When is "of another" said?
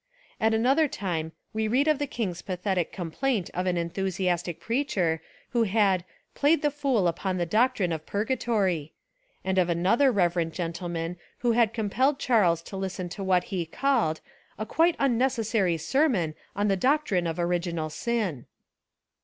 9.59-10.11